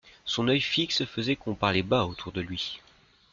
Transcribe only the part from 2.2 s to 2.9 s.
de lui.